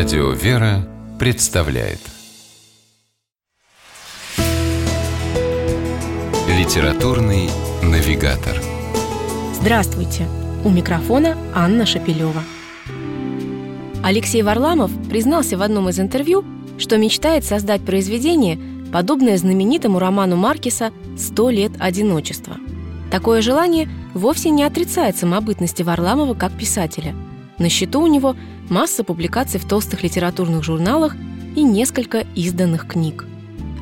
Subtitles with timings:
[0.00, 1.98] Радио «Вера» представляет
[6.48, 7.50] Литературный
[7.82, 8.56] навигатор
[9.52, 10.26] Здравствуйте!
[10.64, 12.42] У микрофона Анна Шапилева.
[14.02, 16.46] Алексей Варламов признался в одном из интервью,
[16.78, 18.58] что мечтает создать произведение,
[18.90, 22.56] подобное знаменитому роману Маркеса «Сто лет одиночества».
[23.10, 27.14] Такое желание вовсе не отрицает самобытности Варламова как писателя.
[27.58, 28.34] На счету у него
[28.70, 31.16] масса публикаций в толстых литературных журналах
[31.56, 33.26] и несколько изданных книг.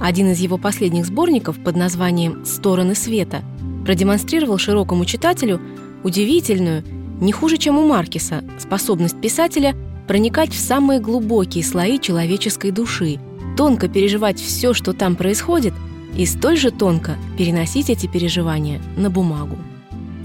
[0.01, 3.43] Один из его последних сборников под названием «Стороны света»
[3.85, 5.61] продемонстрировал широкому читателю
[6.05, 6.85] удивительную,
[7.21, 9.75] не хуже, чем у Маркеса, способность писателя
[10.07, 13.19] проникать в самые глубокие слои человеческой души,
[13.57, 15.75] тонко переживать все, что там происходит,
[16.17, 19.59] и столь же тонко переносить эти переживания на бумагу.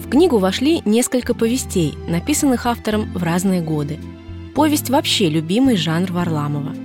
[0.03, 3.99] В книгу вошли несколько повестей, написанных автором в разные годы.
[4.55, 6.75] Повесть вообще любимый жанр Варламова.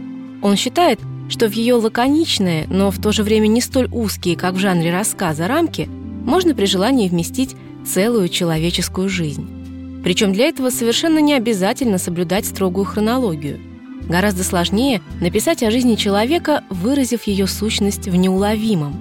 [0.42, 4.54] Он считает, что в ее лаконичные, но в то же время не столь узкие, как
[4.54, 5.88] в жанре рассказа, рамки
[6.24, 10.00] можно при желании вместить целую человеческую жизнь.
[10.02, 13.60] Причем для этого совершенно не обязательно соблюдать строгую хронологию.
[14.08, 18.96] Гораздо сложнее написать о жизни человека, выразив ее сущность в неуловимом,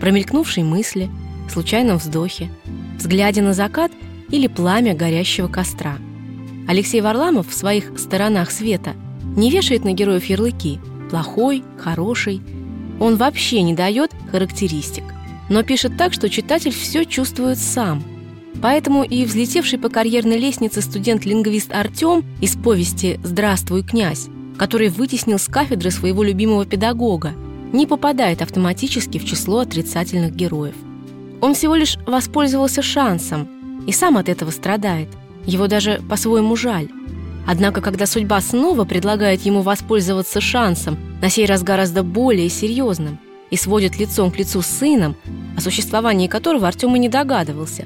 [0.00, 1.10] промелькнувшей мысли,
[1.50, 2.50] случайном вздохе,
[2.96, 3.90] взгляде на закат
[4.30, 5.96] или пламя горящего костра.
[6.66, 8.94] Алексей Варламов в своих «Сторонах света»
[9.36, 12.40] не вешает на героев ярлыки– плохой, хороший.
[12.98, 15.04] Он вообще не дает характеристик,
[15.48, 18.02] но пишет так, что читатель все чувствует сам.
[18.62, 25.48] Поэтому и взлетевший по карьерной лестнице студент-лингвист Артем из повести «Здравствуй, князь», который вытеснил с
[25.48, 27.32] кафедры своего любимого педагога,
[27.72, 30.74] не попадает автоматически в число отрицательных героев.
[31.40, 33.48] Он всего лишь воспользовался шансом
[33.86, 35.08] и сам от этого страдает.
[35.46, 36.88] Его даже по-своему жаль.
[37.46, 43.18] Однако, когда судьба снова предлагает ему воспользоваться шансом, на сей раз гораздо более серьезным,
[43.50, 45.14] и сводит лицом к лицу с сыном,
[45.56, 47.84] о существовании которого Артем и не догадывался,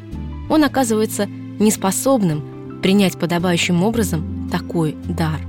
[0.48, 1.26] он оказывается
[1.58, 5.40] неспособным принять подобающим образом такой дар.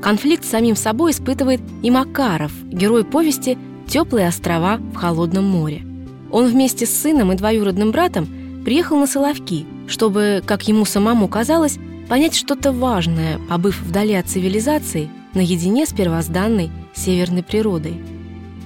[0.00, 5.82] Конфликт с самим собой испытывает и Макаров, герой повести «Теплые острова в холодном море».
[6.30, 8.28] Он вместе с сыном и двоюродным братом
[8.64, 11.78] приехал на Соловки, чтобы, как ему самому казалось,
[12.08, 18.00] понять что-то важное, побыв вдали от цивилизации, наедине с первозданной северной природой.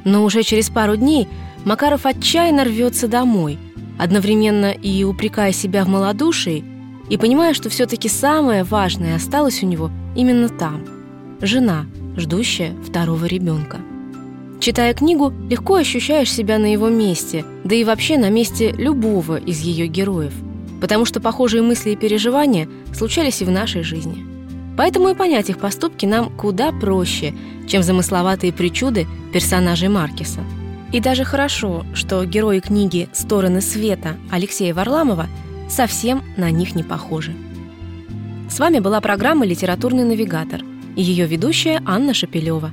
[0.04, 1.28] Но уже через пару дней
[1.64, 3.58] Макаров отчаянно рвется домой,
[3.98, 6.64] одновременно и упрекая себя в малодушии,
[7.08, 10.84] и понимая, что все-таки самое важное осталось у него именно там–
[11.40, 13.78] жена, ждущая второго ребенка.
[14.64, 19.60] Читая книгу, легко ощущаешь себя на его месте, да и вообще на месте любого из
[19.60, 20.32] ее героев–
[20.84, 24.22] потому что похожие мысли и переживания случались и в нашей жизни.
[24.76, 27.32] Поэтому и понять их поступки нам куда проще,
[27.66, 30.40] чем замысловатые причуды персонажей Маркеса.
[30.92, 35.26] И даже хорошо, что герои книги «Стороны света» Алексея Варламова
[35.70, 37.34] совсем на них не похожи.
[38.50, 40.60] С вами была программа «Литературный навигатор»
[40.96, 42.72] и ее ведущая Анна Шапилева.